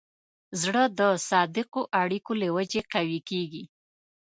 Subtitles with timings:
[0.61, 3.63] زړه د صادقو اړیکو له وجې قوي کېږي.